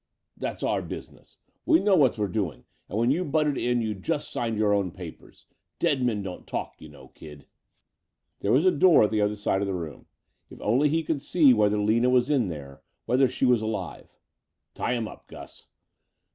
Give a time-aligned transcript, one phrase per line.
[0.35, 1.37] "That's our business.
[1.63, 4.89] We know what we're doin', and when you butted in you just signed your own
[4.89, 5.45] papers.
[5.77, 7.45] Dead men don't talk, you know, kid!"
[8.39, 10.07] There was a door at the other side of the room.
[10.49, 14.17] If only he could see whether Lina was in there; whether she was alive.
[14.73, 15.67] "Tie him up, Gus!"